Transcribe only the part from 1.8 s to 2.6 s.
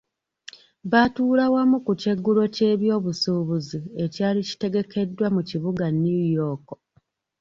ku kyeggulo